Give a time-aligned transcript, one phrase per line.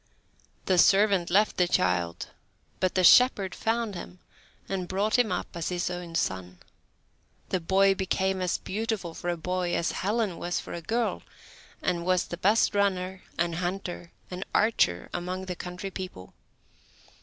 [0.65, 2.29] The servant left the child,
[2.79, 4.17] but a shepherd found him,
[4.67, 6.57] and brought him up as his own son.
[7.49, 11.21] The boy became as beautiful, for a boy, as Helen was for a girl,
[11.83, 16.33] and was the best runner, and hunter, and archer among the country people.